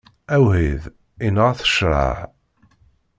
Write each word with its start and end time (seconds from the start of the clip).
Awḥid, 0.35 0.81
inɣa-t 1.25 1.61
ccṛaɛ. 1.69 2.17